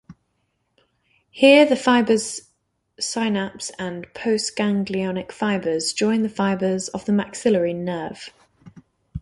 [1.29, 2.49] Here, the fibers
[2.99, 8.31] synapse and postganglionic fibers join the fibers of the maxillary nerve.